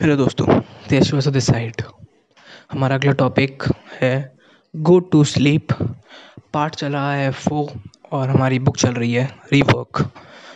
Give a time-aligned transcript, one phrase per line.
[0.00, 0.46] Hello दोस्तों
[0.88, 1.82] देश वसो दिस साइड
[2.72, 3.62] हमारा अगला टॉपिक
[4.02, 4.36] है
[4.74, 5.72] गो टू स्लीप
[6.54, 7.68] पार्ट चल रहा है फो
[8.12, 10.00] और हमारी बुक चल रही है रीवर्क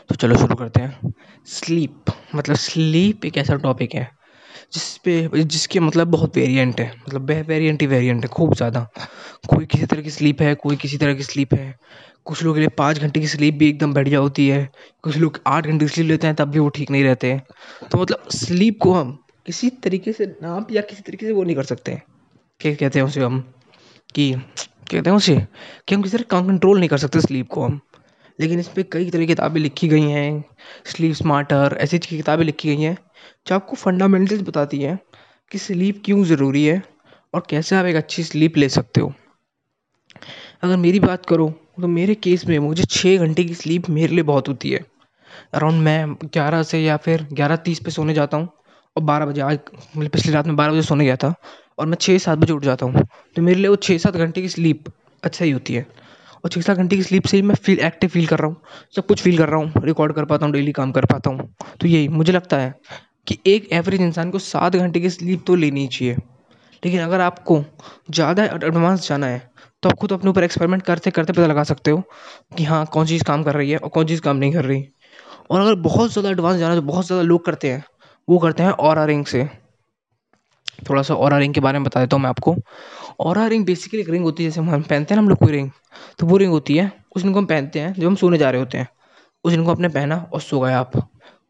[0.08, 1.12] तो चलो शुरू करते हैं।
[1.46, 4.08] स्लीप मतलब स्लीप एक ऐसा टॉपिक है
[4.72, 8.86] जिस पे जिसके मतलब बहुत वेरिएंट है। मतलब वेरिएंट ही वेरिएंट है, खूब ज़्यादा।
[9.48, 11.74] कोई किसी तरह की स्लीप है, कोई किसी तरह की स्लीप है।
[12.24, 14.68] कुछ लोगों के लिए पाँच घंटे की स्लीप भी एकदम बढ़िया होती है।
[15.02, 17.42] कुछ लोग आठ घंटे की स्लीप लेते हैं, तब भी वो ठीक नहीं रहते। हैं
[17.92, 21.56] तो मतलब स्लीप को हम किसी तरीके से नाप या किसी तरीके से वो नहीं
[21.56, 22.02] कर सकते।
[22.60, 23.52] क्या कहते हैं उसे हम?
[24.14, 24.32] कि
[24.90, 25.46] कहते हैं उसे?
[25.88, 27.80] कि हम किसी तरह कंट्रोल नहीं कर सकते स्लीप को हम।
[28.40, 30.44] लेकिन इस पर कई तरह की किताबें लिखी गई हैं।
[30.86, 32.96] स्लीप स्मार्टर ऐसी किताबें लिखी गई हैं,
[33.46, 34.98] जो आपको फंडामेंटल्स बताती हैं
[35.50, 36.82] कि स्लीप क्यों ज़रूरी है
[37.34, 39.12] और कैसे आप एक अच्छी स्लीप ले सकते हो।
[40.62, 41.48] अगर मेरी बात करो
[41.80, 44.84] तो मेरे केस में मुझे छः घंटे की स्लीप मेरे लिए बहुत होती है।
[45.54, 48.48] अराउंड मैं ग्यारह से या फिर ग्यारह तीस पे सोने जाता हूँ।
[48.96, 49.58] और बारह बजे, आज
[49.96, 51.34] मतलब पिछली रात में बारह बजे सोने गया था
[51.78, 53.02] और मैं छः सात बजे उठ जाता हूँ।
[53.36, 54.84] तो मेरे लिए वो छः सात घंटे की स्लीप
[55.22, 55.86] अच्छा ही होती है।
[56.44, 58.56] और छः सात घंटे की स्लीप से ही मैं फील एक्टिव फील कर रहा हूँ।
[58.96, 61.54] सब कुछ फील कर रहा हूँ रिकॉर्ड कर पाता हूँ डेली काम कर पाता हूँ।
[61.80, 62.74] तो यही मुझे लगता है
[63.26, 66.16] कि एक एवरेज इंसान को सात घंटे की स्लीप तो लेनी चाहिए।
[66.82, 67.62] लेकिन अगर आपको
[68.10, 69.48] ज़्यादा एडवांस जाना है
[69.82, 72.02] तो आप खुद अपने ऊपर एक्सपेरिमेंट करते करते पता लगा सकते हो
[72.56, 74.84] कि हाँ कौन चीज़ काम कर रही है और कौन चीज़ काम नहीं कर रही।
[75.50, 77.84] और अगर बहुत ज़्यादा एडवांस जाना तो बहुत ज़्यादा लोग करते हैं।
[78.28, 79.48] वो करते हैं और रिंग से।
[80.90, 82.54] थोड़ा सा और रिंग के बारे में बता देता हूँ मैं आपको।
[83.20, 85.52] और रिंग बेसिकली एक रिंग होती है, जैसे हम पहनते हैं ना हम लोग कोई
[85.52, 85.70] रिंग
[86.18, 88.50] तो वो रिंग होती है उस रिंग को हम पहनते हैं जब हम सोने जा
[88.50, 88.88] रहे होते हैं।
[89.44, 90.92] उस रिंग को आपने पहना और सो गए आप।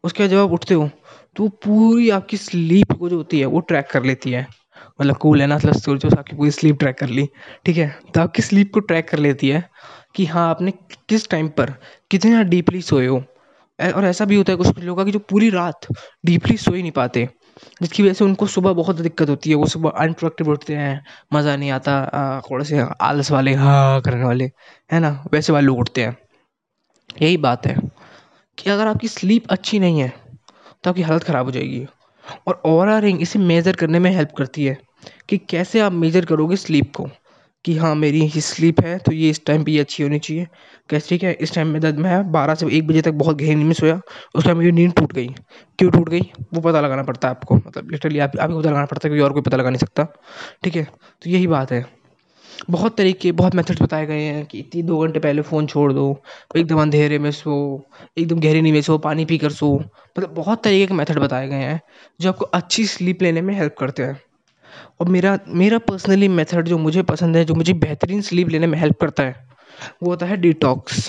[0.03, 0.89] उसके बाद जब आप उठते हो
[1.35, 4.47] तो पूरी आपकी स्लीप को जो होती है, वो ट्रैक कर लेती है।
[5.01, 7.27] मतलब कूल है ना मतलब सोचो आपकी पूरी स्लीप ट्रैक कर ली।
[7.65, 7.87] ठीक है?
[8.13, 9.63] तो आपकी स्लीप को ट्रैक कर लेती है
[10.15, 10.71] कि हाँ आपने
[11.09, 11.73] किस टाइम पर
[12.11, 13.23] कितने डीपली सोए हो।
[13.83, 15.87] और ऐसा भी होता है कुछ कुछ लोगों की जो पूरी रात
[16.25, 17.27] डीपली सो ही नहीं पाते,
[17.81, 21.55] जिसकी वजह से उनको सुबह बहुत दिक्कत होती है। वो सुबह अनप्रोडक्टिव उठते हैं, मज़ा
[21.55, 24.51] नहीं आता थोड़े से आलस वाले हाँ करने वाले,
[24.89, 25.23] है ना?
[25.33, 26.17] वैसे वाले लोग उठते हैं।
[27.21, 27.75] यही बात है
[28.57, 30.09] कि अगर आपकी स्लीप अच्छी नहीं है
[30.83, 31.85] तो आपकी हालत ख़राब हो जाएगी।
[32.47, 34.77] और ओरा रिंग इसे मेज़र करने में हेल्प करती है
[35.29, 37.07] कि कैसे आप मेज़र करोगे स्लीप को।
[37.65, 40.47] कि हाँ मेरी ही स्लीप है तो ये इस टाइम पे ये अच्छी होनी चाहिए।
[40.89, 41.09] कैसे?
[41.09, 43.67] ठीक है, इस टाइम में दर्द मैं बारह से एक बजे तक बहुत गहरी नींद
[43.67, 43.99] में सोया,
[44.35, 45.27] उस टाइम मेरी नींद टूट गई।
[45.79, 46.21] क्यों टूट गई?
[46.53, 49.19] वो पता लगाना पड़ता है आपको मतलब लिटरली आप, आपको पता लगाना पड़ता है कोई
[49.19, 50.07] और कोई पता लगा नहीं सकता।
[50.63, 51.85] ठीक है तो यही बात है।
[52.69, 56.21] बहुत तरीके, बहुत मेथड्स बताए गए हैं कि इतनी दो घंटे पहले फ़ोन छोड़ दो,
[56.57, 57.53] एकदम अंधेरे में सो,
[58.17, 61.47] एकदम गहरी नींद में सो, पानी पी कर सो। मतलब बहुत तरीके के मेथड बताए
[61.47, 61.79] गए हैं
[62.21, 64.19] जो आपको अच्छी स्लीप लेने में हेल्प करते हैं।
[64.99, 68.77] और मेरा मेरा पर्सनली मेथड जो मुझे पसंद है, जो मुझे बेहतरीन स्लीप लेने में
[68.79, 69.35] हेल्प करता है,
[70.03, 71.07] वो होता है डिटॉक्स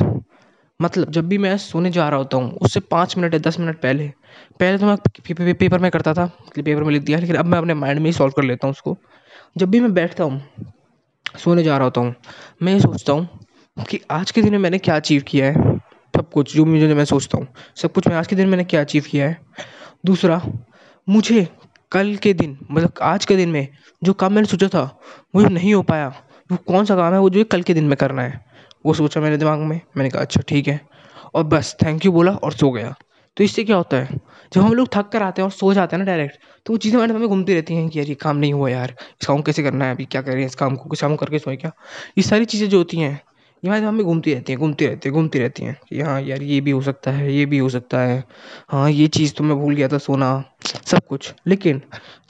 [0.81, 3.81] मतलब जब भी मैं सोने जा रहा होता हूँ, उससे पाँच मिनट या दस मिनट
[3.81, 4.09] पहले
[4.61, 7.75] पहले तो मैं पेपर में करता था पेपर में लिख दिया, लेकिन अब मैं अपने
[7.75, 8.97] माइंड में ही सॉल्व कर लेता हूँ उसको.
[9.59, 10.43] जब भी मैं बैठता हूँ,
[11.39, 12.15] सोने जा रहा होता हूँ,
[12.63, 15.79] मैं ये सोचता हूँ कि आज के दिन में मैंने क्या अचीव किया है?
[16.15, 17.47] सब कुछ, जो मुझे, मैं सोचता हूँ,
[17.77, 19.41] सब कुछ मैं आज के दिन मैंने क्या अचीव किया है?
[20.07, 20.41] दूसरा,
[21.09, 21.47] मुझे
[21.93, 23.67] कल के दिन मतलब आज के दिन में
[24.03, 24.83] जो काम मैंने सोचा था,
[25.35, 26.09] वो नहीं हो पाया।
[26.51, 28.45] वो कौन सा काम है, वो जो कल के दिन में करना है।
[28.87, 30.81] वो सोचा मेरे दिमाग में, मैंने कहा अच्छा ठीक है।
[31.35, 32.95] और बस थैंक यू बोला और सो गया।
[33.37, 34.21] तो इससे क्या होता है,
[34.53, 36.79] जब हम लोग थक कर आते हैं और सो जाते हैं ना डायरेक्ट तो वो
[36.79, 39.43] चीज़ें हमारे में घूमती रहती हैं कि यार, ये काम नहीं हुआ यार। इस काम
[39.43, 41.73] कैसे करना है, अभी क्या करें, इस काम को कुछ काम करके सोए क्या?
[42.19, 43.21] ये सारी चीज़ें जो होती हैं
[43.65, 46.43] ये दिमाग में घूमती रहती हैं, घूमती रहती है, घूमती रहती हैं कि हाँ यार
[46.43, 48.23] ये भी हो सकता है, ये भी हो सकता है।
[48.69, 50.45] हाँ ये चीज़ तो मैं भूल गया था, सोना,
[50.85, 51.81] सब कुछ। लेकिन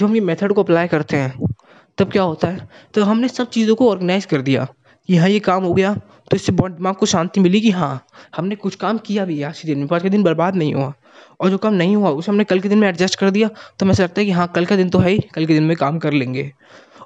[0.00, 1.54] जब हम ये मेथड को अप्लाई करते हैं,
[1.98, 2.68] तब क्या होता है?
[2.94, 4.66] तो हमने सब चीज़ों को ऑर्गेनाइज कर दिया
[5.08, 5.94] कि हाँ ये काम हो गया
[6.30, 8.04] तो इससे बहुत दिमाग को शांति मिली कि हाँ
[8.36, 10.92] हमने कुछ काम किया भी आज के दिन में आज का दिन बर्बाद नहीं हुआ।
[11.40, 13.86] और जो काम नहीं हुआ, उसे हमने कल के दिन में एडजस्ट कर दिया तो
[13.86, 15.76] हमें लगता है कि हाँ कल का दिन तो है ही, कल के दिन में
[15.76, 16.50] काम कर लेंगे।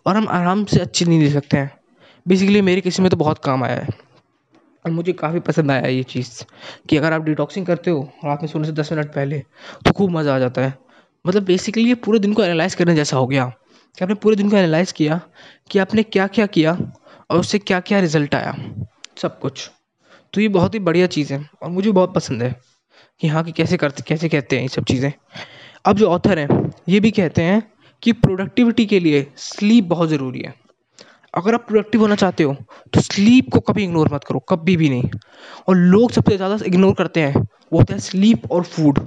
[0.07, 1.71] और हम आराम से अच्छी नींद ले सकते हैं।
[2.29, 4.06] बेसिकली मेरी किसी में तो बहुत काम आया है।
[4.87, 6.43] और मुझे काफ़ी पसंद आया ये चीज़
[6.89, 9.39] कि अगर आप डिटॉक्सिंग करते हो रात में सोने से दस मिनट पहले
[9.87, 10.73] तो खूब मज़ा आ जाता है।
[11.25, 13.47] मतलब बेसिकली ये पूरे दिन को एनालाइज करने जैसा हो गया।
[13.99, 15.21] कि आपने पूरे दिन को एनालाइज किया
[15.71, 16.73] कि आपने क्या क्या किया
[17.31, 18.55] और उससे क्या क्या रिज़ल्ट आया,
[19.19, 19.71] सब कुछ।
[20.33, 22.55] तो ये बहुत ही बढ़िया चीज़ है और मुझे बहुत पसंद है
[23.21, 25.13] कि हाँ कि कैसे करते, कैसे कहते हैं ये सब चीज़ें।
[25.87, 27.63] अब जो ऑथर हैं, ये भी कहते हैं
[28.03, 30.55] कि प्रोडक्टिविटी के लिए स्लीप बहुत ज़रूरी है।
[31.37, 32.55] अगर आप प्रोडक्टिव होना चाहते हो
[32.95, 35.11] तो स्लीप को कभी इग्नोर मत करो, कभी भी नहीं।
[35.69, 38.99] और लोग सबसे ज़्यादा इग्नोर करते हैं, वो होता है स्लीप और फ़ूड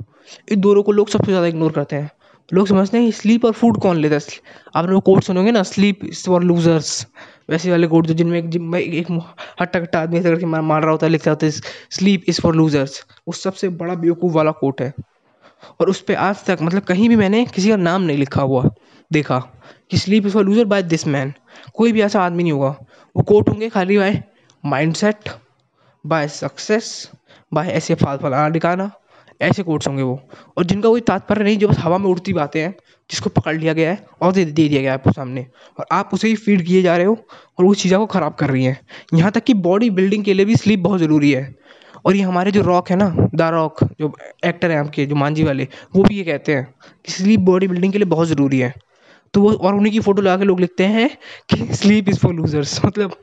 [0.52, 2.12] इन दोनों को लोग सबसे ज़्यादा इग्नोर करते हैं।
[2.50, 4.40] लोग समझते हैं स्लीप और फ़ूड कौन लेता है?
[4.76, 7.06] आप लोग कोट सुनोगे ना स्लीप इज़ फॉर लूजर्स
[7.50, 9.08] वैसे वाले कोट जो जिनमें एक जिनमें एक
[9.62, 11.52] हट्टा कट्टा आदमी ऐसे करके मार रहा होता है, लिखता होता है
[11.92, 14.94] स्लीप इज़ फॉर लूजर्स वो सबसे बड़ा बेवकूफ़ वाला कोट है।
[15.81, 18.70] और उस पर आज तक मतलब कहीं भी मैंने किसी का नाम नहीं लिखा हुआ,
[19.12, 19.42] देखा।
[19.91, 21.33] कि sleep is for loser by this man
[21.74, 22.75] कोई भी ऐसा आदमी नहीं होगा।
[23.15, 24.24] वो कोट होंगे खाली by
[24.94, 25.30] mindset
[26.06, 27.12] by success
[27.53, 28.91] by ऐसे फाल फलाना दिखाना
[29.41, 30.19] ऐसे कोट्स होंगे वो।
[30.57, 32.75] और जिनका कोई तात्पर्य नहीं, जो बस हवा में उड़ती बातें हैं,
[33.09, 35.45] जिसको पकड़ लिया गया है, और दे दे दिया गया है आपको सामने।
[35.80, 37.25] और आप उसे ही फ़ीड किए जा रहे हो,
[37.59, 38.80] और उस चीज़ों को ख़राब कर रही हैं।
[39.13, 41.56] यहाँ तक कि बॉडी बिल्डिंग के लिए भी स्लीप बहुत ज़रूरी है।
[42.06, 44.13] और ये हमारे जो रॉक है ना द रॉक जो
[44.45, 46.74] एक्टर हैं आपके, जो मांझी वाले, वो भी ये कहते हैं
[47.06, 48.74] कि स्लीप बॉडी बिल्डिंग के लिए बहुत ज़रूरी है।
[49.34, 51.10] तो वो, और उन्हीं की फ़ोटो लगा के लोग लिखते हैं
[51.50, 53.16] कि स्लीप इज़ फॉर लूजर्स मतलब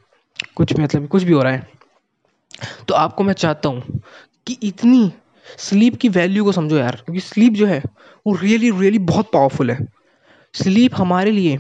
[0.57, 1.69] कुछ मतलब कुछ भी हो रहा है।
[2.89, 4.01] तो आपको मैं चाहता हूँ
[4.47, 5.13] कि इतनी
[5.59, 7.83] स्लीप की वैल्यू को समझो यार, क्योंकि स्लीप जो है,
[8.27, 9.87] वो रियली रियली बहुत पावरफुल है।
[10.55, 11.59] स्लीप हमारे लिए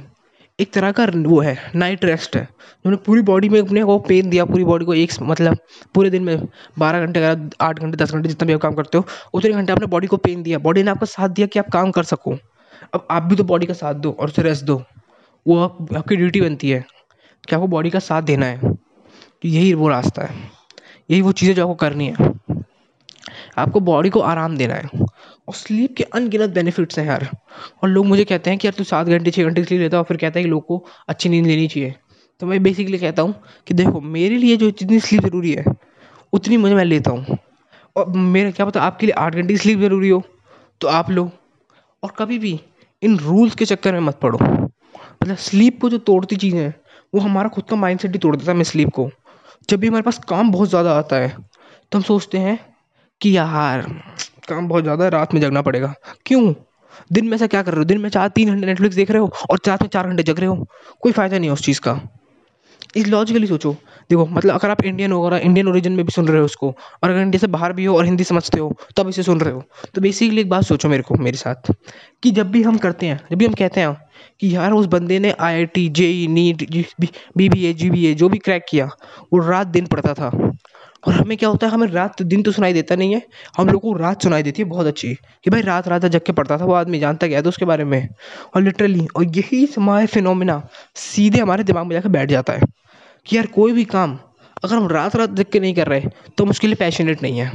[0.58, 4.30] एक तरह का वो है नाइट रेस्ट है। उन्होंने पूरी बॉडी में अपने को पेन
[4.30, 5.58] दिया, पूरी बॉडी को एक मतलब
[5.94, 6.46] पूरे दिन में
[6.78, 9.04] बारह घंटे अगर आठ घंटे, दस घंटे जितना भी आप काम करते हो,
[9.34, 11.90] उतने घंटे आपने बॉडी को पेन दिया। बॉडी ने आपका साथ दिया कि आप काम
[11.90, 12.36] कर सको।
[12.94, 14.82] अब आप भी तो बॉडी का साथ दो और उसे रेस्ट दो।
[15.46, 16.84] वो आप, आपकी ड्यूटी बनती है
[17.48, 18.74] कि आपको बॉडी का साथ देना है।
[19.42, 20.50] तो यही वो रास्ता है।
[21.10, 22.30] यही वो चीज़ें जो आपको करनी है।
[23.58, 24.88] आपको बॉडी को आराम देना है।
[25.48, 27.28] और स्लीप के अनगिनत बेनिफिट्स हैं यार।
[27.82, 29.98] और लोग मुझे कहते हैं कि यार तू सात घंटे छः घंटे स्लीप लेता है
[29.98, 31.94] और फिर कहता है कि लोग को अच्छी नींद लेनी चाहिए।
[32.40, 33.34] तो मैं बेसिकली कहता हूँ
[33.66, 35.64] कि देखो मेरे लिए जो जितनी स्लीप ज़रूरी है
[36.32, 37.38] उतनी मुझे मैं लेता हूँ।
[37.96, 40.22] और मेरा क्या पता आपके लिए आठ घंटे की स्लीप ज़रूरी हो।
[40.80, 41.30] तो आप लो।
[42.06, 42.58] और कभी भी
[43.02, 46.74] इन रूल्स के चक्कर में मत पड़ो। मतलब स्लीप को जो तोड़ती चीज़ें हैं,
[47.12, 49.08] वो हमारा खुद का माइंड सेट ही तोड़ देता है मैं स्लीप को।
[49.68, 51.28] जब भी हमारे पास काम बहुत ज़्यादा आता है
[51.92, 52.58] तो हम सोचते हैं
[53.20, 53.82] कि यार,
[54.48, 55.94] काम बहुत ज़्यादा है, रात में जगना पड़ेगा।
[56.26, 56.52] क्यों?
[57.12, 57.84] दिन में से क्या कर रहे हो?
[57.84, 60.38] दिन में चार तीन घंटे नेटफ्लिक्स देख रहे हो और रात में चार घंटे जग
[60.40, 60.66] रहे हो।
[61.02, 62.00] कोई फ़ायदा नहीं है उस चीज़ का।
[62.96, 63.72] इस लॉजिकली सोचो।
[64.10, 66.68] देखो मतलब अगर आप इंडियन हो, अगर इंडियन ओरिजिन में भी सुन रहे हो उसको,
[67.02, 69.40] और अगर इंडिया से बाहर भी हो और हिंदी समझते हो तो तब इसे सुन
[69.40, 69.62] रहे हो।
[69.94, 71.72] तो बेसिकली एक बात सोचो मेरे को, मेरे साथ,
[72.22, 73.96] कि जब भी हम करते हैं, जब भी हम कहते हैं
[74.40, 76.70] कि यार उस बंदे ने I I T JEE NEET
[77.00, 78.86] B B A G B A जो भी क्रैक किया,
[79.32, 80.30] वो रात दिन पढ़ता था।
[81.06, 83.22] और हमें क्या होता है, हमें रात दिन तो सुनाई देता नहीं है,
[83.56, 86.32] हम लोग को रात सुनाई देती है बहुत अच्छी। कि भाई रात रात जग के
[86.32, 88.08] पढ़ता था, वो आदमी जानता गया था उसके बारे में।
[88.54, 90.60] और लिटरली और यही हमारे फिनोमिना
[90.96, 92.62] सीधे हमारे दिमाग में जाकर बैठ जाता है।
[93.26, 94.18] कि यार कोई भी काम,
[94.64, 96.00] अगर हम रात रात जग के नहीं कर रहे
[96.38, 97.50] तो हम उसके लिए पैशनेट नहीं है।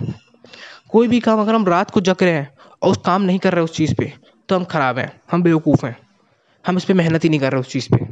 [0.90, 2.50] कोई भी काम अगर हम रात को जग रहे हैं
[2.82, 4.12] और उस काम नहीं कर रहे उस चीज़ पे
[4.50, 5.96] तो हम ख़राब हैं, हम बेवकूफ़ हैं।
[6.66, 8.06] हम इस पर मेहनत ही नहीं कर रहे उस चीज़ पे।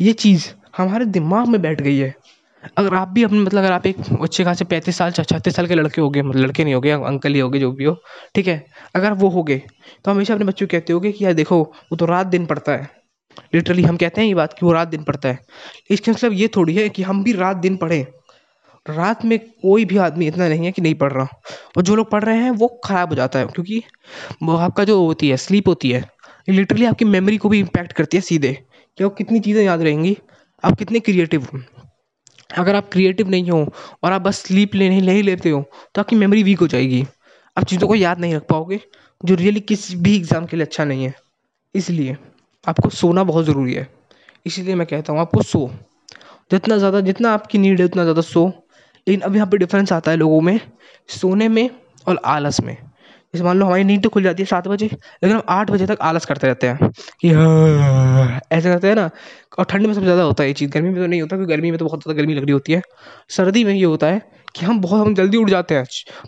[0.00, 2.14] ये चीज़ हमारे दिमाग में बैठ गई है।
[2.78, 5.74] अगर आप भी अपने मतलब अगर आप एक अच्छे खासे पैंतीस साल, छत्तीस साल के
[5.74, 7.96] लड़के हो गए मतलब लड़के नहीं हो गए, अंकल ही हो गए, जो भी हो,
[8.34, 8.64] ठीक है?
[8.94, 9.62] अगर वो हो गए
[10.04, 12.72] तो हमेशा अपने बच्चों को कहते हो कि यार देखो, वो तो रात दिन पढ़ता
[12.72, 13.01] है।
[13.54, 15.38] लिटरली हम कहते हैं ये बात कि वो रात दिन पढ़ता है।
[15.90, 18.04] इसका मतलब ये थोड़ी है कि हम भी रात दिन पढ़ें।
[18.86, 21.40] रात में कोई भी आदमी इतना नहीं है कि नहीं पढ़ रहा।
[21.76, 23.82] और जो लोग पढ़ रहे हैं, वो ख़राब हो जाता है, क्योंकि
[24.42, 26.04] वो आपका जो होती है स्लीप होती है
[26.48, 28.52] लिटरली आपकी मेमोरी को भी इम्पैक्ट करती है सीधे
[28.98, 30.16] कि वो कितनी चीज़ें याद रहेंगी,
[30.62, 31.46] आप कितने क्रिएटिव
[32.50, 33.66] अगर आप क्रिएटिव नहीं हो
[34.04, 35.62] और आप बस स्लीप लेने नहीं लेते हो
[35.94, 37.04] तो आपकी मेमोरी वीक हो जाएगी।
[37.56, 38.80] आप चीज़ों को याद नहीं रख पाओगे,
[39.20, 41.14] जो रियली किसी भी एग्ज़ाम के लिए अच्छा नहीं है।
[41.74, 42.16] इसलिए
[42.64, 43.86] आपको सोना बहुत ज़रूरी है।
[44.46, 45.70] इसीलिए मैं कहता हूँ, आपको सो।
[46.50, 48.46] जितना ज़्यादा, जितना आपकी नीड है, उतना ज़्यादा सो।
[49.06, 50.60] लेकिन अब यहाँ पे डिफरेंस आता है लोगों में,
[51.08, 51.68] सोने में
[52.08, 52.76] और आलस में।
[53.34, 55.86] जैसे मान लो हमारी नींद तो खुल जाती है सात बजे, लेकिन हम आठ बजे
[55.86, 59.08] तक आलस करते रहते हैं कि हाँ ऐसे करते हैं ना,
[59.58, 61.52] और ठंड में सबसे ज़्यादा होता है ये चीज़। गर्मी में तो नहीं होता, क्योंकि
[61.54, 62.82] गर्मी में तो बहुत ज़्यादा गर्मी लग रही होती है।
[63.30, 64.22] सर्दी में ये होता है
[64.54, 65.84] कि हम बहुत, हम जल्दी उठ जाते हैं।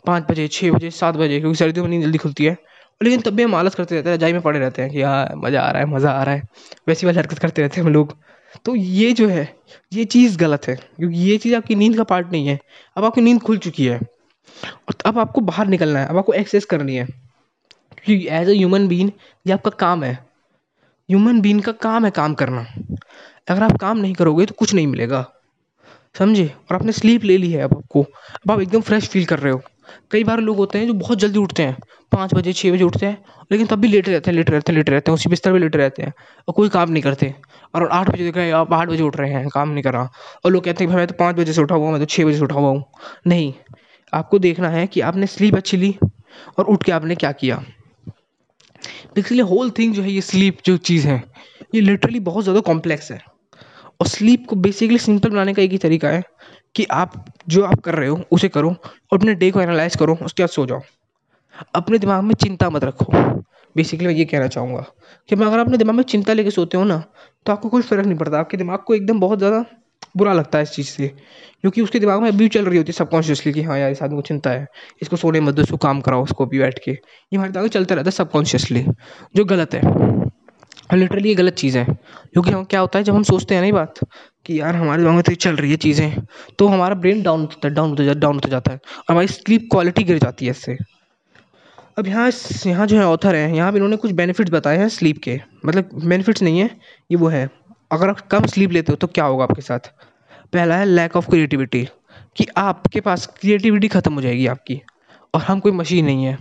[0.06, 2.56] पाँच बजे छः बजे, सात बजे, क्योंकि सर्दियों में नींद जल्दी खुलती है।
[3.02, 5.28] लेकिन तब भी हम आलस करते रहते हैं, रजाई में पड़े रहते हैं कि हाँ
[5.36, 6.42] मज़ा आ रहा है, मज़ा आ रहा है।
[6.88, 8.16] वैसी वाली हरकत करते रहते हैं हम लोग।
[8.64, 9.56] तो ये जो है,
[9.92, 12.58] ये चीज़ गलत है, क्योंकि ये चीज़ आपकी नींद का पार्ट नहीं है।
[12.96, 13.98] अब आपकी नींद खुल चुकी है,
[14.64, 17.06] और अब आपको बाहर निकलना है, अब आपको एक्सेस करनी है।
[18.04, 19.12] क्योंकि एज ए ह्यूमन बीन
[19.46, 20.14] ये आपका काम है।
[21.10, 22.66] ह्यूमन बीन का काम है काम करना।
[23.48, 25.32] अगर आप काम नहीं करोगे तो कुछ नहीं मिलेगा।
[26.18, 26.46] समझे?
[26.46, 28.02] और आपने स्लीप ले ली है अब आपको।
[28.34, 29.62] अब आप एकदम फ्रेश फील कर रहे हो।
[30.10, 31.76] कई बार लोग होते हैं जो बहुत जल्दी उठते हैं,
[32.12, 33.18] पाँच बजे छः बजे उठते हैं,
[33.52, 35.58] लेकिन तब भी लेटे रहते हैं, लेटे रहते हैं, लेटे रहते हैं, उसी बिस्तर पर
[35.58, 36.12] लेटे रहते हैं
[36.48, 37.34] और कोई काम नहीं करते।
[37.74, 40.08] और आठ बजे देख रहे आप आठ बजे उठ रहे हैं, काम नहीं कर। रहा
[40.44, 42.24] और लोग कहते हैं, भाई, मैं तो पाँच बजे से उठा हुआ मैं तो छः
[42.24, 42.84] बजे से उठा हुआ हूँ।
[43.26, 43.52] नहीं,
[44.12, 45.94] आपको देखना है कि आपने स्लीप अच्छी ली
[46.58, 47.62] और उठ के आपने क्या किया।
[49.14, 51.22] बेसिकली होल थिंग जो है, ये स्लीप जो चीज़ है,
[51.74, 53.20] ये लिटरली बहुत ज़्यादा कॉम्प्लेक्स है।
[54.00, 56.22] और स्लीप को बेसिकली सिंपल बनाने का एक ही तरीका है
[56.75, 60.16] कि आप जो आप कर रहे हो, उसे करो और अपने डे को एनालाइज करो,
[60.16, 60.81] उसके बाद सो जाओ।
[61.75, 63.12] अपने दिमाग में चिंता मत रखो।
[63.76, 64.85] बेसिकली मैं ये कहना चाहूँगा
[65.28, 67.02] कि मैं अगर अपने दिमाग में चिंता लेके सोते हो ना
[67.47, 69.64] तो आपको कोई फ़र्क नहीं पड़ता। आपके दिमाग को एकदम बहुत ज़्यादा
[70.16, 71.07] बुरा लगता है इस चीज़ से,
[71.61, 74.16] क्योंकि उसके दिमाग में अभी चल रही होती है सबकॉन्शियसली कि हाँ यार, इस आदमी
[74.16, 74.66] को चिंता है,
[75.02, 77.71] इसको सोने मत दो, इसको काम कराओ, उसको भी बैठ के। ये हमारे दिमाग में
[77.71, 78.85] चलता रहता है सबकॉन्शियसली,
[79.37, 83.14] जो गलत है। और लिटरली ये गलत चीज़ है। क्योंकि हम, क्या होता है, जब
[83.14, 83.99] हम सोचते हैं ना ये बात
[84.46, 86.16] कि यार हमारे दिमाग में तो चल रही है चीज़ें।
[86.58, 89.68] तो हमारा ब्रेन डाउन होता है डाउन होता डाउन होता जाता है। और हमारी स्लीप
[89.70, 90.76] क्वालिटी गिर जाती है इससे।
[91.98, 92.30] अब यहाँ
[92.66, 95.90] यहाँ जो है ऑथर है, यहाँ पे इन्होंने कुछ बेनिफिट्स बताए हैं स्लीप के। मतलब
[96.04, 96.70] बेनिफिट्स नहीं है,
[97.10, 97.48] ये वो है।
[97.92, 99.78] अगर आप कम स्लीप लेते हो तो क्या होगा आपके साथ?
[100.52, 101.88] पहला है लैक ऑफ़ क्रिएटिविटी
[102.36, 104.80] कि आपके पास क्रिएटिविटी ख़त्म हो जाएगी आपकी।
[105.34, 106.38] और हम कोई मशीन नहीं है।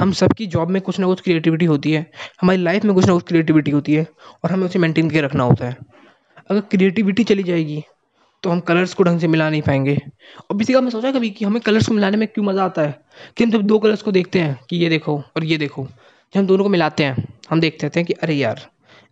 [0.00, 2.10] हम सबकी जॉब में कुछ ना कुछ क्रिएटिविटी होती है।
[2.42, 4.06] हमारी लाइफ में कुछ ना कुछ क्रिएटिविटी होती है।
[4.44, 5.76] और हमें उसे मेंटेन करके रखना होता है।
[6.50, 7.82] अगर क्रिएटिविटी चली जाएगी
[8.42, 9.96] तो हम कलर्स को ढंग से मिला नहीं पाएँगे।
[10.50, 12.82] और किसी का मैं सोचा कभी कि हमें कलर्स को मिलाने में क्यों मज़ा आता
[12.82, 12.98] है?
[13.36, 16.38] कि हम जब दो कलर्स को देखते हैं कि ये देखो और ये देखो, जब
[16.38, 18.60] हम दोनों को मिलाते हैं, हम देखते रहते हैं कि अरे यार,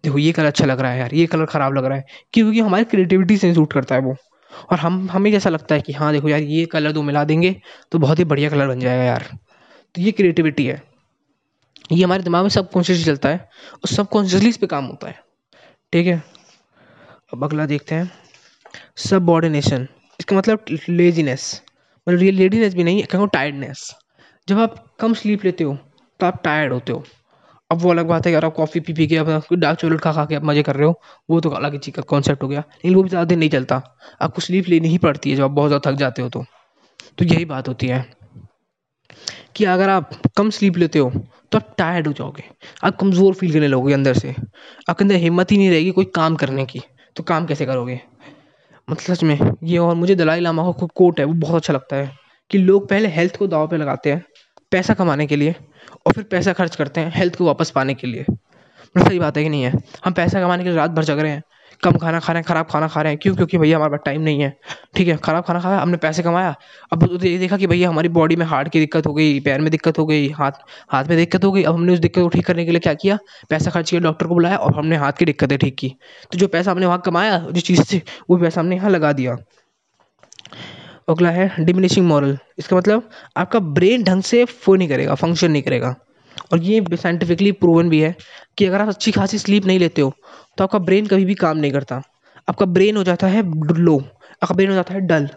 [0.05, 2.61] देखो ये कलर अच्छा लग रहा है यार, ये कलर ख़राब लग रहा है, क्योंकि
[2.61, 4.15] हमारी क्रिएटिविटी से सूट करता है वो।
[4.73, 7.55] और हम, हमें जैसा लगता है कि हाँ देखो यार, ये कलर दो मिला देंगे
[7.93, 9.29] तो बहुत ही बढ़िया कलर बन जाएगा यार।
[9.95, 10.83] तो ये क्रिएटिविटी है।
[11.93, 13.39] ये हमारे दिमाग में सब कॉन्शियसली चलता है
[13.75, 15.21] और सब कॉन्शियसली इस पर काम होता है।
[15.93, 16.23] ठीक है?
[17.33, 18.11] अब अगला देखते हैं।
[18.99, 19.87] सबॉर्डिनेशन
[20.21, 21.63] इसका मतलब लेजीनेस
[22.07, 23.91] मतलब ये लेडीनेस भी नहीं है कहूँ टायर्डनेस
[24.49, 25.77] जब आप कम स्लीप लेते हो
[26.21, 27.03] तो आप टायर्ड होते हो।
[27.71, 30.13] अब वो अलग बात है अगर आप कॉफ़ी पी पी के अब डार्क चॉकलेट खा
[30.13, 32.49] खा के आप मज़े कर रहे हो, वो तो अलग ही चीज़ का कॉन्सेप्ट हो
[32.49, 33.83] गया। लेकिन वो भी ज़्यादा दिन नहीं चलता।
[34.23, 36.45] आपको स्लीप लेनी ही पड़ती है जब आप बहुत ज़्यादा थक जाते हो तो।
[37.19, 38.05] तो यही बात होती है
[39.57, 41.11] कि अगर आप कम स्लीप लेते हो
[41.53, 42.45] तो आप टायर्ड हो जाओगे।
[42.85, 44.35] आप कमज़ोर फील करने लगोगे अंदर से।
[44.89, 46.81] आपके अंदर हिम्मत ही नहीं रहेगी कोई काम करने की।
[47.19, 48.01] तो काम कैसे करोगे?
[48.91, 51.97] मतलब सच में, ये और मुझे दलाई लामा का कोट है, वो बहुत अच्छा लगता
[51.97, 52.11] है
[52.51, 54.25] कि लोग पहले हेल्थ को दाव पे लगाते हैं,
[54.71, 55.55] पैसा कमाने के लिए
[56.07, 59.37] और फिर पैसा खर्च करते हैं हेल्थ को वापस पाने के लिए। मतलब सही बात
[59.37, 59.73] है कि नहीं है?
[60.05, 61.43] हम पैसा कमाने के लिए रात भर जग रहे हैं।
[61.83, 63.35] कम खाना खा रहे हैं, ख़राब खाना खा रहे हैं। क्यों?
[63.37, 64.57] क्योंकि भैया हमारे पास टाइम नहीं है।
[64.97, 66.55] ठीक है, ख़राब खाना खाया, हमने पैसे कमाया।
[66.93, 69.61] अब तो ये देखा कि भैया हमारी बॉडी में हार्ट की दिक्कत हो गई, पैर
[69.61, 70.53] में दिक्कत हो गई, हाथ
[70.91, 72.95] हाथ में दिक्कत हो गई। अब हमने उस दिक्कत को ठीक करने के लिए क्या
[72.95, 73.19] किया?
[73.51, 75.95] पैसा खर्च किया डॉक्टर को बुलाया और हमने हाथ की दिक्कतें ठीक की।
[76.33, 79.37] तो जो पैसा हमने वहाँ कमाया, जिस चीज़ से, वो पैसा हमने यहाँ लगा दिया।
[81.09, 85.63] अगला है डिमिनिशिंग मॉरल इसका मतलब आपका ब्रेन ढंग से फो नहीं करेगा फ़ंक्शन नहीं
[85.63, 85.95] करेगा।
[86.53, 88.15] और ये साइंटिफिकली प्रूवन भी है
[88.59, 90.13] कि अगर आप अच्छी खासी स्लीप नहीं लेते हो
[90.59, 92.03] तो आपका ब्रेन कभी भी काम नहीं करता।
[92.49, 93.43] आपका ब्रेन हो जाता है
[93.75, 93.97] लो,
[94.43, 95.29] आपका ब्रेन हो जाता है डल।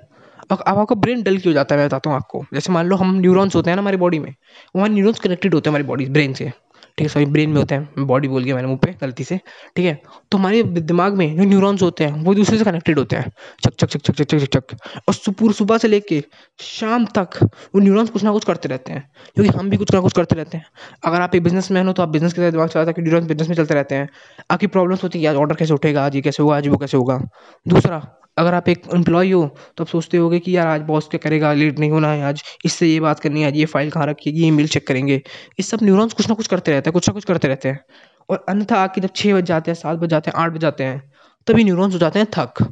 [0.51, 3.15] अब आपका ब्रेन डल क्यों जाता है, मैं बताता हूँ आपको। जैसे मान लो हम
[3.19, 4.33] न्यूरॉन्स होते हैं ना हमारी बॉडी में,
[4.75, 6.51] वहाँ न्यूरॉन्स कनेक्टेड होते हैं हमारी बॉडी ब्रेन से।
[6.97, 9.39] ठीक है सॉरी ब्रेन में होते हैं बॉडी बोल गया मैंने मुँह पे, गलती से,
[9.75, 9.93] ठीक है?
[10.31, 13.31] तो हमारे दिमाग में जो न्यूरॉन्स होते हैं, वो दूसरे से कनेक्टेड होते हैं।
[13.65, 14.75] चक चक चक चक चक चक चक
[15.07, 16.23] और पूरी सुबह से लेके
[16.59, 19.99] शाम तक वो न्यूरॉन्स कुछ ना कुछ करते रहते हैं, क्योंकि हम भी कुछ ना
[20.01, 20.65] कुछ करते रहते हैं।
[21.03, 23.01] अगर आप एक बिज़नेस मैन हो तो आप बिज़नेस के साथ दिमाग चलाता है कि
[23.01, 24.09] न्यूरॉन्स बिज़नेस में चलते रहते हैं।
[24.51, 26.97] आपकी प्रॉब्लम्स होती है आज ऑर्डर कैसे उठेगा, आज ये कैसे होगा, आज वो कैसे
[26.97, 27.19] होगा।
[27.65, 28.01] दूसरा
[28.37, 29.45] अगर आप एक एम्प्लॉय हो
[29.77, 32.43] तो आप सोचते होगे कि यार आज बॉस क्या करेगा लेट नहीं होना है आज,
[32.65, 35.21] इससे ये बात करनी है, आज ये फ़ाइल कहाँ रखी ये ईमेल चेक करेंगे।
[35.59, 37.79] इस सब न्यूरॉन्स कुछ ना कुछ करते रहते हैं, कुछ ना कुछ करते रहते हैं।
[38.29, 40.83] और अन्यथा आके जब छः बज जाते हैं, सात बज जाते हैं, आठ बज जाते
[40.83, 41.01] हैं,
[41.47, 42.63] तभी न्यूरॉन्स हो जाते हैं थक।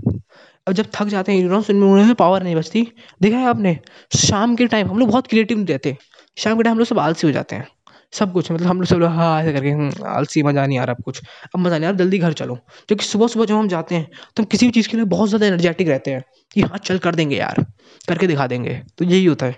[0.68, 2.88] अब जब थक जाते हैं न्यूरॉन्स उनमें पावर नहीं बचती।
[3.22, 3.78] देखा है आपने,
[4.18, 5.98] शाम के टाइम हम लोग बहुत क्रिएटिव रहते हैं।
[6.38, 7.68] शाम के टाइम हम लोग सब आलसी हो जाते हैं।
[8.14, 10.84] सब कुछ मतलब हम लोग सब लोग हाँ ऐसे करके हम्म, आलसी मज़ा नहीं आ
[10.84, 11.22] रहा अब कुछ।
[11.56, 12.56] अब मज़ा नहीं आ रहा जल्दी घर चलो।
[12.88, 15.30] क्योंकि सुबह सुबह जब हम जाते हैं तो हम किसी भी चीज़ के लिए बहुत
[15.30, 17.66] ज़्यादा एनर्जेटिक रहते हैं कि हाँ चल कर देंगे यार
[18.08, 19.56] करके दिखा देंगे। तो यही होता है।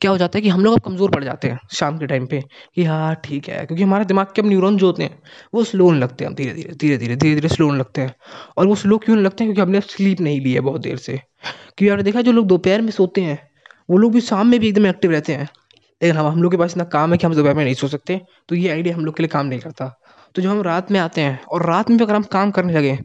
[0.00, 2.26] क्या हो जाता है कि हम लोग अब कमज़ोर पड़ जाते हैं शाम के टाइम
[2.26, 2.40] पे
[2.74, 5.18] कि हाँ ठीक है। क्योंकि हमारे दिमाग के अब न्यूरॉन जो होते हैं
[5.54, 8.14] वो स्लो होने लगते हैं धीरे धीरे धीरे धीरे धीरे धीरे स्लो होने लगते हैं।
[8.56, 9.52] और वो स्लो क्यों लगते हैं?
[9.52, 12.82] क्योंकि हमने स्लीप नहीं ली है बहुत देर से। क्योंकि आपने देखा जो लोग दोपहर
[12.82, 13.38] में सोते हैं
[13.90, 15.48] वो लोग भी शाम में भी एकदम एक्टिव रहते हैं।
[16.00, 17.88] लेकिन हम हम लोग के पास इतना काम है कि हम दोपहर में नहीं सो
[17.88, 19.86] सकते तो ये आइडिया हम लोग के लिए काम नहीं करता।
[20.34, 22.72] तो जब हम रात में आते हैं, और रात में भी अगर हम काम करने
[22.72, 22.98] लगे,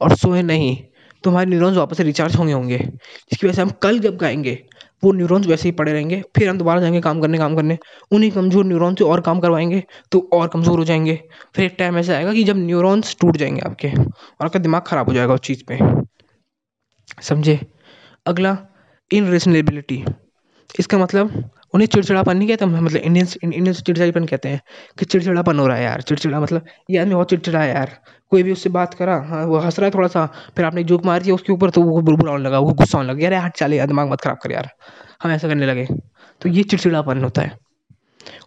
[0.00, 0.76] और सोए नहीं
[1.24, 4.52] तो हमारे न्यूरॉन्स वापस से रिचार्ज होंगे होंगे, जिसकी वजह से हम कल जब गाएँगे,
[5.02, 7.78] वो न्यूरॉन्स वैसे ही पड़े रहेंगे, फिर हम दोबारा जाएँगे काम करने काम करने,
[8.12, 11.18] उन्हीं कमज़ोर न्यूरॉन से और काम करवाएँगे तो और कमज़ोर हो जाएँगे।
[11.54, 15.08] फिर एक टाइम ऐसा आएगा कि जब न्यूरॉन्स टूट जाएँगे आपके, और आपका दिमाग ख़राब
[15.08, 16.04] हो जाएगा उस चीज़ पर
[17.22, 17.58] समझे?
[18.26, 18.56] अगला
[19.10, 20.04] इनरिजनेबिलिटी
[20.78, 24.60] इसका मतलब उन्हें चिड़चिड़ापन नहीं कहते मतलब इंडियंस इंडियंस चिड़चिड़ापन कहते हैं
[24.98, 27.96] कि चिड़चिड़ापन हो रहा है यार, चिड़चिड़ा मतलब ये आदमी बहुत चिड़चिड़ा है यार।
[28.32, 30.24] कोई भी उससे बात करा हाँ वो हंस रहा है थोड़ा सा,
[30.56, 33.08] फिर आपने जोक मार दिया, उसके ऊपर तो वो बुरा होने लगा, वो गुस्सा होने
[33.08, 34.68] लगा, यार हट चले यार, दिमाग मत खराब कर यार,
[35.22, 35.86] हम ऐसा करने लगे।
[36.40, 37.58] तो ये चिड़चिड़ापन होता है,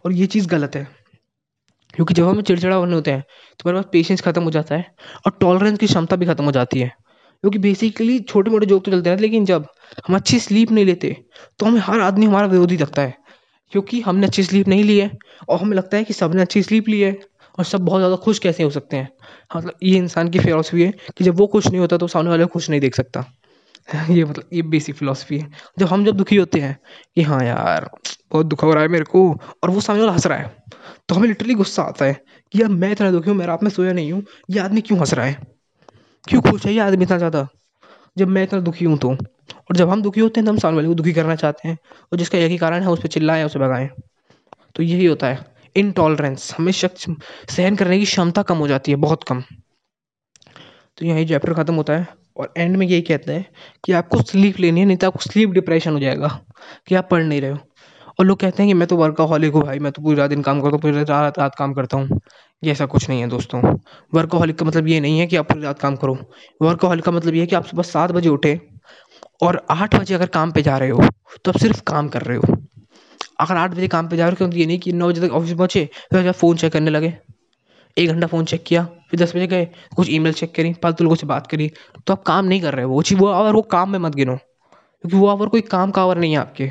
[0.05, 0.87] और ये चीज़ गलत है,
[1.93, 3.21] क्योंकि जब हम चिड़चिड़ा बने होते हैं
[3.59, 4.85] तो हमारे पास पेशेंस खत्म हो जाता है,
[5.25, 6.91] और टॉलरेंस की क्षमता भी खत्म हो जाती है।
[7.43, 9.65] क्योंकि बेसिकली छोटे मोटे जोक तो चलते हैं लेकिन जब
[10.07, 11.15] हम अच्छी स्लीप नहीं लेते
[11.59, 13.13] तो हमें हर आदमी हमारा विरोधी लगता है
[13.71, 15.11] क्योंकि हमने अच्छी स्लीप नहीं ली है
[15.49, 17.17] और हमें लगता है कि सबने अच्छी स्लीप ली है
[17.57, 19.09] और सब बहुत ज़्यादा खुश कैसे हो सकते हैं?
[19.51, 22.29] हाँ, मतलब ये इंसान की फिलोसफी है कि जब वो खुश नहीं होता तो सामने
[22.29, 23.25] वाले को खुश नहीं देख सकता।
[24.11, 26.77] ये मतलब ये बेसिक फिलॉसफी है। जब हम जब दुखी होते हैं
[27.15, 27.89] कि हाँ यार
[28.31, 29.29] बहुत दुख हो रहा है मेरे को
[29.63, 30.55] और वो सामने वाला हंस रहा है
[31.09, 32.13] तो हमें लिटरली गुस्सा आता है
[32.53, 34.99] कि यार मैं इतना दुखी हूँ मैं रात में सोया नहीं हूँ ये आदमी क्यों
[34.99, 35.58] हंस रहा है?
[36.27, 37.47] क्यों खुश है ये आदमी इतना ज़्यादा?
[38.17, 40.75] जब मैं इतना दुखी हूँ तो। और जब हम दुखी होते हैं तो हम सामने
[40.75, 41.77] वाले को दुखी करना चाहते हैं।
[42.11, 43.89] और जिसका एक ही कारण है, उस पर चिल्लाएँ, उसे भगाएँ।
[44.75, 45.45] तो यही होता है।
[45.75, 47.05] इनटॉलरेंस हमें शख्स
[47.49, 49.43] सहन करने की क्षमता कम हो जाती है, बहुत कम।
[50.97, 52.07] तो यही चैप्टर ख़त्म होता है।
[52.37, 53.45] और एंड में यही कहते हैं
[53.83, 56.27] कि आपको स्लीप लेनी है, नहीं तो आपको स्लीप डिप्रेशन हो जाएगा,
[56.87, 57.57] कि आप पढ़ नहीं रहे हो।
[58.19, 60.61] और लोग कहते हैं कि मैं तो वर्कaholic हूँ भाई, मैं तो पूरी दिन काम
[60.61, 62.19] करता हूँ, पूरी रात रात काम करता हूँ।
[62.63, 63.61] ये ऐसा कुछ नहीं है दोस्तों।
[64.13, 66.17] वर्कaholic का मतलब ये नहीं है कि आप पूरी रात काम करो।
[66.61, 68.59] वर्कaholic का मतलब ये है कि आप सुबह सात बजे उठे
[69.43, 71.03] और आठ बजे अगर काम पे जा रहे हो
[71.45, 72.57] तो आप सिर्फ़ काम कर रहे हो।
[73.39, 75.33] अगर आठ बजे काम पे जा रहे हो तो ये नहीं कि नौ बजे तक
[75.33, 77.13] ऑफ़िस पहुँचे, फिर आप फ़ोन चेक करने लगे।
[77.97, 81.15] एक घंटा फ़ोन चेक किया, फिर दस बजे गए, कुछ ईमेल चेक करी फालतू लोगों
[81.15, 81.71] से बात करी
[82.07, 84.15] तो आप काम नहीं कर रहे हो। वो चीज़ वो आवर वो काम में मत
[84.15, 86.65] गिनो, क्योंकि वो आवर कोई काम का आवर नहीं है आपके।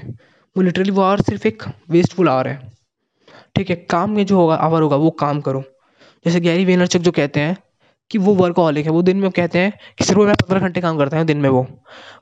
[0.57, 2.61] वो लिटरली वो आवर सिर्फ़ एक वेस्टफुल आवर है।
[3.57, 5.62] ठीक है, काम में जो होगा आवर होगा, वो काम करो।
[6.26, 7.56] जैसे गैरी वेनरचक जो कहते हैं
[8.10, 10.98] कि वो वर्कaholic है, वो दिन में कहते हैं कि सिर्फ़ मैं पंद्रह घंटे काम
[10.98, 11.66] करता हूँ दिन में वो।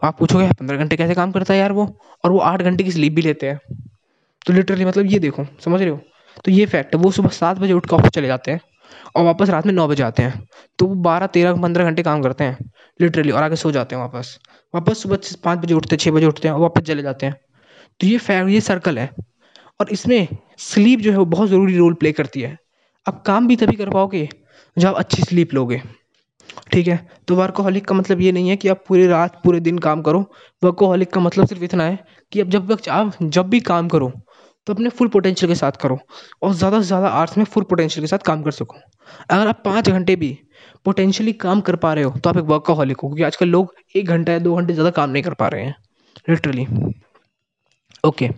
[0.02, 1.98] आप पूछोगे पंद्रह घंटे कैसे काम करता है यार वो?
[2.24, 3.60] और वो आठ घंटे की स्लीप भी लेते हैं।
[4.46, 6.00] तो लिटरली मतलब ये देखो, समझ रहे हो?
[6.44, 8.60] तो ये फैक्ट है, वो सुबह सात बजे उठ के ऑफ़िस चले जाते हैं
[9.16, 10.46] और वापस रात में नौ बजे आते हैं।
[10.78, 12.58] तो वो बारह, तेरह, पंद्रह घंटे काम करते हैं
[13.00, 14.38] लिटरली और आगे सो जाते हैं वापस।
[14.74, 17.34] वापस सुबह पाँच बजे उठते हैं छः बजे उठते हैं और वापस चले जाते हैं।
[18.00, 19.10] तो ये फैक्ट ये सर्कल है।
[19.80, 22.58] और इसमें स्लीप जो है वो बहुत ज़रूरी रोल प्ले करती है।
[23.06, 24.28] आप काम भी तभी कर पाओगे
[24.76, 25.80] जब आप अच्छी स्लीप लोगे।
[26.72, 26.98] ठीक है?
[27.28, 30.20] तो वर्कोहलिक का मतलब ये नहीं है कि आप पूरी रात, पूरे दिन काम करो।
[30.62, 31.98] वर्कोहलिक का मतलब सिर्फ़ इतना है
[32.32, 34.12] कि अब जब आप जब भी काम करो
[34.66, 35.98] तो अपने फुल पोटेंशियल के साथ करो
[36.42, 38.76] और ज़्यादा से ज़्यादा आर्ट्स में फुल पोटेंशियल के साथ काम कर सको।
[39.30, 40.38] अगर आप पाँच घंटे भी
[40.84, 44.06] पोटेंशियली काम कर पा रहे हो तो आप एक वर्कोहलिक हो, क्योंकि आजकल लोग एक
[44.06, 45.76] घंटा या दो घंटे ज़्यादा काम नहीं कर पा रहे हैं।
[46.28, 46.66] लिटरली
[48.04, 48.28] ओके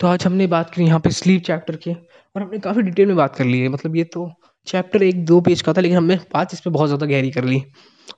[0.00, 1.94] तो आज हमने बात की यहाँ पे स्लीप चैप्टर की।
[2.38, 4.30] और हमने काफ़ी डिटेल में बात कर ली है। मतलब ये तो
[4.66, 7.44] चैप्टर एक दो पेज का था, लेकिन हमने बात इस पर बहुत ज़्यादा गहरी कर
[7.44, 7.62] ली।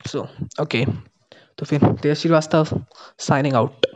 [0.06, 0.26] So
[0.62, 0.84] okay.
[1.58, 2.66] तो फिर तेज श्रीवास्तव
[3.18, 3.86] साइनिंग आउट